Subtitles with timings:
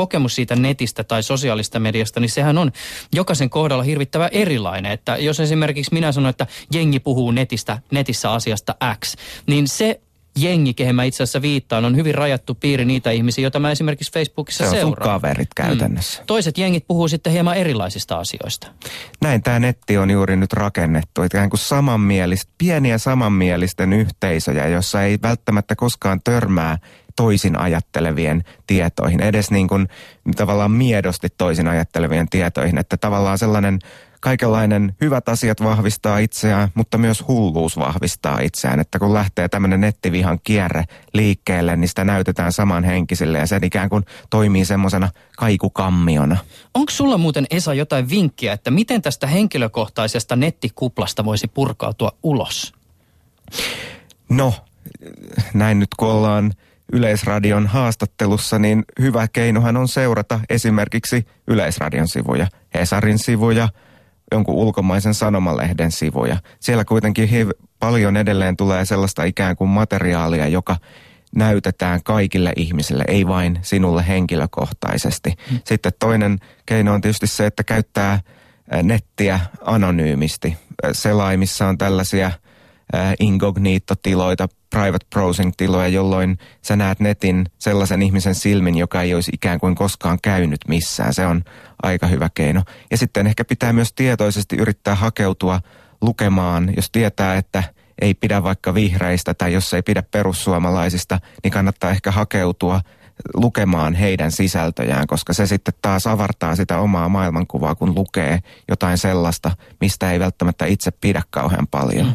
[0.00, 2.72] kokemus siitä netistä tai sosiaalista mediasta, niin sehän on
[3.12, 4.92] jokaisen kohdalla hirvittävä erilainen.
[4.92, 8.74] Että jos esimerkiksi minä sanon, että jengi puhuu netistä, netissä asiasta
[9.04, 9.14] X,
[9.46, 10.00] niin se
[10.38, 14.12] jengi, kehen mä itse asiassa viittaan, on hyvin rajattu piiri niitä ihmisiä, joita mä esimerkiksi
[14.12, 15.20] Facebookissa Se on sun seuraan.
[15.20, 16.20] kaverit käytännössä.
[16.20, 16.26] Mm.
[16.26, 18.66] Toiset jengit puhuu sitten hieman erilaisista asioista.
[19.22, 21.22] Näin tämä netti on juuri nyt rakennettu.
[21.22, 26.78] Ikään kuin samanmielistä, pieniä samanmielisten yhteisöjä, jossa ei välttämättä koskaan törmää
[27.16, 29.88] toisin ajattelevien tietoihin, edes niin kuin
[30.36, 33.78] tavallaan miedosti toisin ajattelevien tietoihin, että tavallaan sellainen
[34.20, 38.80] kaikenlainen hyvät asiat vahvistaa itseään, mutta myös hulluus vahvistaa itseään.
[38.80, 40.84] Että kun lähtee tämmöinen nettivihan kierre
[41.14, 46.36] liikkeelle, niin sitä näytetään samanhenkisille ja se ikään kuin toimii semmoisena kaikukammiona.
[46.74, 52.72] Onko sulla muuten Esa jotain vinkkiä, että miten tästä henkilökohtaisesta nettikuplasta voisi purkautua ulos?
[54.28, 54.54] No,
[55.54, 56.52] näin nyt kun ollaan
[56.92, 63.68] Yleisradion haastattelussa, niin hyvä keinohan on seurata esimerkiksi Yleisradion sivuja, Hesarin sivuja,
[64.32, 66.36] jonkun ulkomaisen sanomalehden sivuja.
[66.60, 70.76] Siellä kuitenkin hiv- paljon edelleen tulee sellaista ikään kuin materiaalia, joka
[71.34, 75.34] näytetään kaikille ihmisille, ei vain sinulle henkilökohtaisesti.
[75.50, 75.60] Hmm.
[75.64, 78.20] Sitten toinen keino on tietysti se, että käyttää
[78.82, 80.56] nettiä anonyymisti.
[80.92, 82.30] Selaimissa on tällaisia
[83.20, 89.74] incognito-tiloita, private browsing-tiloja, jolloin sä näet netin sellaisen ihmisen silmin, joka ei olisi ikään kuin
[89.74, 91.14] koskaan käynyt missään.
[91.14, 91.42] Se on
[91.82, 92.62] aika hyvä keino.
[92.90, 95.60] Ja sitten ehkä pitää myös tietoisesti yrittää hakeutua
[96.00, 97.62] lukemaan, jos tietää, että
[98.00, 102.80] ei pidä vaikka vihreistä tai jos ei pidä perussuomalaisista, niin kannattaa ehkä hakeutua
[103.34, 109.50] lukemaan heidän sisältöjään, koska se sitten taas avartaa sitä omaa maailmankuvaa, kun lukee jotain sellaista,
[109.80, 112.06] mistä ei välttämättä itse pidä kauhean paljon.
[112.06, 112.12] Mm.